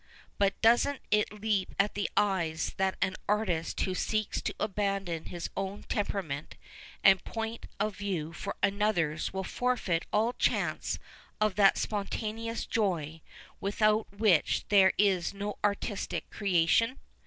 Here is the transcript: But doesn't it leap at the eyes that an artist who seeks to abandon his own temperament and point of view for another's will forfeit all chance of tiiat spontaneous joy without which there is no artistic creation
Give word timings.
But 0.39 0.59
doesn't 0.63 0.99
it 1.11 1.31
leap 1.43 1.75
at 1.77 1.93
the 1.93 2.09
eyes 2.17 2.73
that 2.77 2.97
an 3.03 3.15
artist 3.29 3.81
who 3.81 3.93
seeks 3.93 4.41
to 4.41 4.55
abandon 4.59 5.25
his 5.25 5.51
own 5.55 5.83
temperament 5.83 6.55
and 7.03 7.23
point 7.23 7.67
of 7.79 7.97
view 7.97 8.33
for 8.33 8.55
another's 8.63 9.31
will 9.31 9.43
forfeit 9.43 10.07
all 10.11 10.33
chance 10.33 10.97
of 11.39 11.53
tiiat 11.53 11.77
spontaneous 11.77 12.65
joy 12.65 13.21
without 13.59 14.11
which 14.11 14.65
there 14.69 14.91
is 14.97 15.35
no 15.35 15.59
artistic 15.63 16.27
creation 16.31 16.97